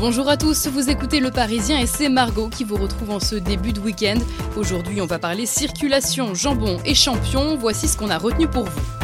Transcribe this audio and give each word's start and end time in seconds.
Bonjour 0.00 0.28
à 0.28 0.36
tous, 0.36 0.68
vous 0.68 0.90
écoutez 0.90 1.18
Le 1.18 1.32
Parisien 1.32 1.76
et 1.80 1.86
c'est 1.88 2.08
Margot 2.08 2.48
qui 2.48 2.62
vous 2.62 2.76
retrouve 2.76 3.10
en 3.10 3.18
ce 3.18 3.34
début 3.34 3.72
de 3.72 3.80
week-end. 3.80 4.18
Aujourd'hui, 4.56 5.00
on 5.00 5.06
va 5.06 5.18
parler 5.18 5.44
circulation, 5.44 6.36
jambon 6.36 6.78
et 6.84 6.94
champion. 6.94 7.56
Voici 7.56 7.88
ce 7.88 7.96
qu'on 7.96 8.08
a 8.08 8.16
retenu 8.18 8.46
pour 8.46 8.66
vous. 8.66 8.97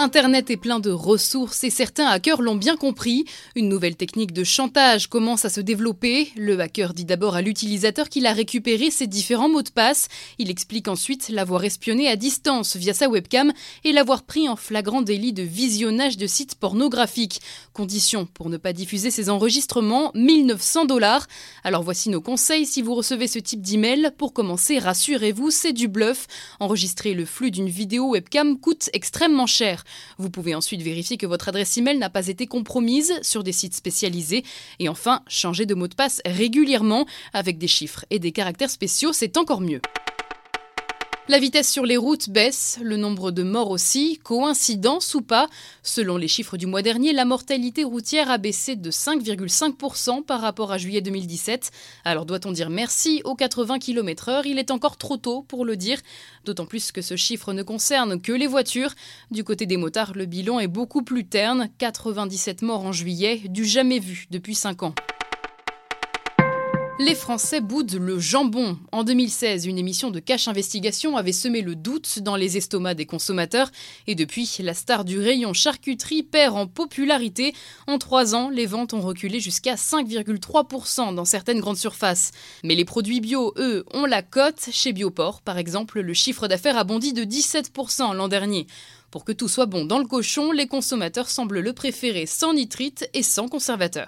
Internet 0.00 0.48
est 0.48 0.56
plein 0.56 0.80
de 0.80 0.90
ressources 0.90 1.62
et 1.62 1.68
certains 1.68 2.06
hackers 2.06 2.40
l'ont 2.40 2.56
bien 2.56 2.78
compris. 2.78 3.26
Une 3.54 3.68
nouvelle 3.68 3.96
technique 3.96 4.32
de 4.32 4.44
chantage 4.44 5.08
commence 5.08 5.44
à 5.44 5.50
se 5.50 5.60
développer. 5.60 6.32
Le 6.36 6.58
hacker 6.58 6.94
dit 6.94 7.04
d'abord 7.04 7.36
à 7.36 7.42
l'utilisateur 7.42 8.08
qu'il 8.08 8.24
a 8.24 8.32
récupéré 8.32 8.90
ses 8.90 9.06
différents 9.06 9.50
mots 9.50 9.60
de 9.60 9.68
passe. 9.68 10.08
Il 10.38 10.48
explique 10.48 10.88
ensuite 10.88 11.28
l'avoir 11.28 11.64
espionné 11.64 12.08
à 12.08 12.16
distance 12.16 12.76
via 12.76 12.94
sa 12.94 13.10
webcam 13.10 13.52
et 13.84 13.92
l'avoir 13.92 14.22
pris 14.22 14.48
en 14.48 14.56
flagrant 14.56 15.02
délit 15.02 15.34
de 15.34 15.42
visionnage 15.42 16.16
de 16.16 16.26
sites 16.26 16.54
pornographiques. 16.54 17.42
Condition 17.74 18.24
pour 18.24 18.48
ne 18.48 18.56
pas 18.56 18.72
diffuser 18.72 19.10
ces 19.10 19.28
enregistrements 19.28 20.12
1900 20.14 20.86
dollars. 20.86 21.26
Alors 21.62 21.82
voici 21.82 22.08
nos 22.08 22.22
conseils 22.22 22.64
si 22.64 22.80
vous 22.80 22.94
recevez 22.94 23.26
ce 23.26 23.38
type 23.38 23.60
d'email. 23.60 24.12
Pour 24.16 24.32
commencer, 24.32 24.78
rassurez-vous, 24.78 25.50
c'est 25.50 25.74
du 25.74 25.88
bluff. 25.88 26.26
Enregistrer 26.58 27.12
le 27.12 27.26
flux 27.26 27.50
d'une 27.50 27.68
vidéo 27.68 28.12
webcam 28.12 28.58
coûte 28.58 28.88
extrêmement 28.94 29.46
cher. 29.46 29.84
Vous 30.18 30.30
pouvez 30.30 30.54
ensuite 30.54 30.82
vérifier 30.82 31.16
que 31.16 31.26
votre 31.26 31.48
adresse 31.48 31.76
email 31.76 31.98
n'a 31.98 32.10
pas 32.10 32.28
été 32.28 32.46
compromise 32.46 33.12
sur 33.22 33.42
des 33.42 33.52
sites 33.52 33.74
spécialisés. 33.74 34.44
Et 34.78 34.88
enfin, 34.88 35.22
changer 35.26 35.66
de 35.66 35.74
mot 35.74 35.88
de 35.88 35.94
passe 35.94 36.20
régulièrement 36.24 37.06
avec 37.32 37.58
des 37.58 37.68
chiffres 37.68 38.04
et 38.10 38.18
des 38.18 38.32
caractères 38.32 38.70
spéciaux, 38.70 39.12
c'est 39.12 39.36
encore 39.36 39.60
mieux. 39.60 39.80
La 41.30 41.38
vitesse 41.38 41.70
sur 41.70 41.86
les 41.86 41.96
routes 41.96 42.28
baisse, 42.28 42.80
le 42.82 42.96
nombre 42.96 43.30
de 43.30 43.44
morts 43.44 43.70
aussi, 43.70 44.18
coïncidence 44.24 45.14
ou 45.14 45.22
pas? 45.22 45.48
Selon 45.84 46.16
les 46.16 46.26
chiffres 46.26 46.56
du 46.56 46.66
mois 46.66 46.82
dernier, 46.82 47.12
la 47.12 47.24
mortalité 47.24 47.84
routière 47.84 48.32
a 48.32 48.36
baissé 48.36 48.74
de 48.74 48.90
5,5% 48.90 50.24
par 50.24 50.40
rapport 50.40 50.72
à 50.72 50.78
juillet 50.78 51.02
2017. 51.02 51.70
Alors 52.04 52.26
doit-on 52.26 52.50
dire 52.50 52.68
merci 52.68 53.22
aux 53.24 53.36
80 53.36 53.78
km/h 53.78 54.42
Il 54.44 54.58
est 54.58 54.72
encore 54.72 54.96
trop 54.96 55.18
tôt 55.18 55.42
pour 55.42 55.64
le 55.64 55.76
dire, 55.76 56.00
d'autant 56.46 56.66
plus 56.66 56.90
que 56.90 57.00
ce 57.00 57.14
chiffre 57.14 57.52
ne 57.52 57.62
concerne 57.62 58.20
que 58.20 58.32
les 58.32 58.48
voitures. 58.48 58.96
Du 59.30 59.44
côté 59.44 59.66
des 59.66 59.76
motards, 59.76 60.14
le 60.16 60.26
bilan 60.26 60.58
est 60.58 60.66
beaucoup 60.66 61.02
plus 61.02 61.28
terne, 61.28 61.68
97 61.78 62.62
morts 62.62 62.84
en 62.84 62.90
juillet, 62.90 63.42
du 63.44 63.64
jamais 63.64 64.00
vu 64.00 64.26
depuis 64.32 64.56
5 64.56 64.82
ans. 64.82 64.94
Les 67.00 67.14
Français 67.14 67.62
boudent 67.62 67.94
le 67.94 68.18
jambon. 68.18 68.78
En 68.92 69.04
2016, 69.04 69.64
une 69.64 69.78
émission 69.78 70.10
de 70.10 70.20
cache 70.20 70.48
investigation 70.48 71.16
avait 71.16 71.32
semé 71.32 71.62
le 71.62 71.74
doute 71.74 72.18
dans 72.18 72.36
les 72.36 72.58
estomacs 72.58 72.98
des 72.98 73.06
consommateurs. 73.06 73.70
Et 74.06 74.14
depuis, 74.14 74.58
la 74.58 74.74
star 74.74 75.06
du 75.06 75.18
rayon 75.18 75.54
charcuterie 75.54 76.22
perd 76.22 76.54
en 76.54 76.66
popularité. 76.66 77.54
En 77.86 77.96
trois 77.96 78.34
ans, 78.34 78.50
les 78.50 78.66
ventes 78.66 78.92
ont 78.92 79.00
reculé 79.00 79.40
jusqu'à 79.40 79.76
5,3% 79.76 81.14
dans 81.14 81.24
certaines 81.24 81.60
grandes 81.60 81.78
surfaces. 81.78 82.32
Mais 82.64 82.74
les 82.74 82.84
produits 82.84 83.22
bio, 83.22 83.54
eux, 83.56 83.86
ont 83.94 84.04
la 84.04 84.20
cote. 84.20 84.68
Chez 84.70 84.92
Bioport, 84.92 85.40
par 85.40 85.56
exemple, 85.56 86.00
le 86.00 86.12
chiffre 86.12 86.48
d'affaires 86.48 86.76
a 86.76 86.84
bondi 86.84 87.14
de 87.14 87.24
17% 87.24 88.14
l'an 88.14 88.28
dernier. 88.28 88.66
Pour 89.10 89.24
que 89.24 89.32
tout 89.32 89.48
soit 89.48 89.64
bon 89.64 89.86
dans 89.86 90.00
le 90.00 90.06
cochon, 90.06 90.52
les 90.52 90.66
consommateurs 90.66 91.30
semblent 91.30 91.60
le 91.60 91.72
préférer 91.72 92.26
sans 92.26 92.52
nitrite 92.52 93.08
et 93.14 93.22
sans 93.22 93.48
conservateur. 93.48 94.06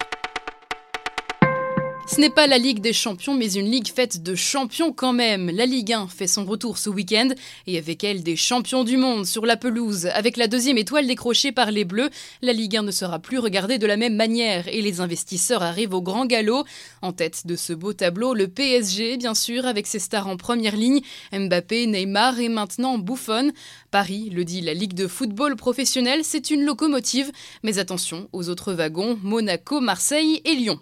Ce 2.15 2.21
n'est 2.21 2.29
pas 2.29 2.47
la 2.47 2.59
Ligue 2.59 2.81
des 2.81 2.93
Champions, 2.93 3.33
mais 3.33 3.55
une 3.55 3.71
ligue 3.71 3.89
faite 3.89 4.23
de 4.23 4.35
champions 4.35 4.93
quand 4.93 5.15
même. 5.15 5.49
La 5.49 5.65
Ligue 5.65 5.95
1 5.95 6.09
fait 6.09 6.27
son 6.27 6.45
retour 6.45 6.77
ce 6.77 6.91
week-end 6.91 7.31
et 7.67 7.79
avec 7.79 8.05
elle 8.05 8.23
des 8.23 8.37
champions 8.37 8.85
du 8.85 8.99
monde 8.99 9.25
sur 9.25 9.47
la 9.47 9.57
pelouse. 9.57 10.05
Avec 10.13 10.37
la 10.37 10.47
deuxième 10.47 10.77
étoile 10.77 11.07
décrochée 11.07 11.53
par 11.53 11.71
les 11.71 11.87
Bleus, 11.87 12.11
la 12.43 12.53
Ligue 12.53 12.77
1 12.77 12.83
ne 12.83 12.91
sera 12.91 13.19
plus 13.19 13.39
regardée 13.39 13.79
de 13.79 13.87
la 13.87 13.97
même 13.97 14.15
manière 14.15 14.69
et 14.69 14.83
les 14.83 15.01
investisseurs 15.01 15.63
arrivent 15.63 15.95
au 15.95 16.03
grand 16.03 16.27
galop. 16.27 16.67
En 17.01 17.13
tête 17.13 17.47
de 17.47 17.57
ce 17.57 17.73
beau 17.73 17.95
tableau, 17.95 18.35
le 18.35 18.47
PSG, 18.47 19.17
bien 19.17 19.35
sûr, 19.35 19.65
avec 19.65 19.87
ses 19.87 19.99
stars 19.99 20.29
en 20.29 20.37
première 20.37 20.77
ligne, 20.77 21.01
Mbappé, 21.33 21.87
Neymar 21.87 22.39
et 22.41 22.51
maintenant 22.51 22.99
Buffon. 22.99 23.53
Paris, 23.91 24.29
le 24.29 24.45
dit 24.45 24.61
la 24.61 24.75
Ligue 24.75 24.93
de 24.93 25.07
football 25.07 25.57
professionnel, 25.57 26.21
c'est 26.25 26.51
une 26.51 26.67
locomotive. 26.67 27.33
Mais 27.63 27.79
attention 27.79 28.29
aux 28.35 28.51
autres 28.51 28.75
wagons, 28.75 29.19
Monaco, 29.23 29.81
Marseille 29.81 30.43
et 30.45 30.55
Lyon. 30.55 30.79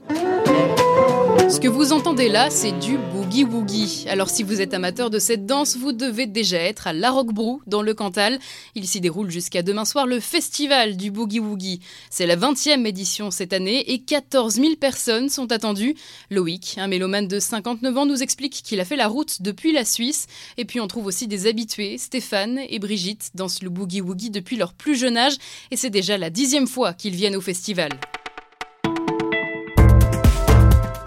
Ce 1.50 1.58
que 1.58 1.66
vous 1.66 1.92
entendez 1.92 2.28
là, 2.28 2.48
c'est 2.48 2.70
du 2.78 2.96
boogie 2.96 3.42
woogie. 3.42 4.04
Alors 4.08 4.30
si 4.30 4.44
vous 4.44 4.60
êtes 4.60 4.72
amateur 4.72 5.10
de 5.10 5.18
cette 5.18 5.46
danse, 5.46 5.76
vous 5.76 5.90
devez 5.90 6.26
déjà 6.26 6.58
être 6.58 6.86
à 6.86 6.92
La 6.92 7.10
Roquebrou, 7.10 7.60
dans 7.66 7.82
le 7.82 7.92
Cantal. 7.92 8.38
Il 8.76 8.86
s'y 8.86 9.00
déroule 9.00 9.30
jusqu'à 9.30 9.62
demain 9.62 9.84
soir 9.84 10.06
le 10.06 10.20
festival 10.20 10.96
du 10.96 11.10
boogie 11.10 11.40
woogie. 11.40 11.80
C'est 12.08 12.26
la 12.26 12.36
20e 12.36 12.86
édition 12.86 13.32
cette 13.32 13.52
année 13.52 13.92
et 13.92 14.00
14 14.00 14.54
000 14.54 14.76
personnes 14.76 15.28
sont 15.28 15.50
attendues. 15.50 15.96
Loïc, 16.30 16.76
un 16.78 16.86
mélomane 16.86 17.26
de 17.26 17.40
59 17.40 17.98
ans, 17.98 18.06
nous 18.06 18.22
explique 18.22 18.62
qu'il 18.62 18.78
a 18.78 18.84
fait 18.84 18.94
la 18.94 19.08
route 19.08 19.42
depuis 19.42 19.72
la 19.72 19.84
Suisse. 19.84 20.28
Et 20.56 20.64
puis 20.64 20.80
on 20.80 20.86
trouve 20.86 21.06
aussi 21.06 21.26
des 21.26 21.48
habitués, 21.48 21.98
Stéphane 21.98 22.60
et 22.68 22.78
Brigitte 22.78 23.30
dansent 23.34 23.62
le 23.62 23.70
boogie 23.70 24.02
woogie 24.02 24.30
depuis 24.30 24.56
leur 24.56 24.72
plus 24.72 24.94
jeune 24.94 25.16
âge 25.16 25.34
et 25.72 25.76
c'est 25.76 25.90
déjà 25.90 26.16
la 26.16 26.30
dixième 26.30 26.68
fois 26.68 26.92
qu'ils 26.92 27.16
viennent 27.16 27.36
au 27.36 27.40
festival. 27.40 27.90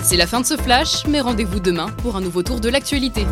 C'est 0.03 0.17
la 0.17 0.27
fin 0.27 0.41
de 0.41 0.45
ce 0.45 0.57
flash, 0.57 1.05
mais 1.07 1.21
rendez-vous 1.21 1.59
demain 1.59 1.87
pour 2.01 2.15
un 2.15 2.21
nouveau 2.21 2.43
tour 2.43 2.59
de 2.59 2.69
l'actualité. 2.69 3.25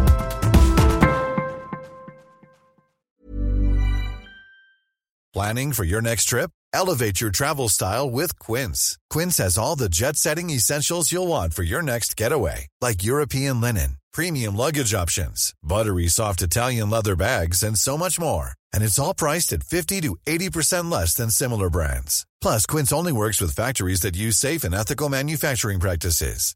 Planning 5.34 5.74
for 5.74 5.86
your 5.86 6.02
next 6.02 6.26
trip? 6.26 6.52
Elevate 6.74 7.20
your 7.20 7.32
travel 7.32 7.68
style 7.70 8.10
with 8.10 8.38
Quince. 8.40 8.98
Quince 9.10 9.38
has 9.38 9.58
all 9.58 9.76
the 9.76 9.90
jet 9.90 10.16
setting 10.16 10.50
essentials 10.50 11.12
you'll 11.12 11.28
want 11.28 11.54
for 11.54 11.64
your 11.64 11.82
next 11.82 12.16
getaway, 12.16 12.68
like 12.82 13.04
European 13.04 13.60
linen, 13.60 13.98
premium 14.14 14.56
luggage 14.56 14.94
options, 14.94 15.54
buttery 15.64 16.08
soft 16.08 16.42
Italian 16.42 16.90
leather 16.90 17.16
bags, 17.16 17.64
and 17.64 17.78
so 17.78 17.98
much 17.98 18.20
more. 18.20 18.52
And 18.74 18.84
it's 18.84 19.00
all 19.00 19.14
priced 19.14 19.52
at 19.54 19.64
50 19.64 20.02
to 20.02 20.16
80% 20.28 20.92
less 20.92 21.14
than 21.14 21.30
similar 21.30 21.70
brands. 21.70 22.26
Plus, 22.40 22.66
Quince 22.66 22.94
only 22.94 23.12
works 23.12 23.42
with 23.42 23.56
factories 23.56 24.02
that 24.02 24.16
use 24.16 24.38
safe 24.38 24.64
and 24.64 24.76
ethical 24.76 25.10
manufacturing 25.10 25.80
practices. 25.80 26.56